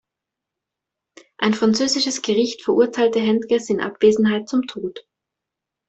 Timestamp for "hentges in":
3.19-3.79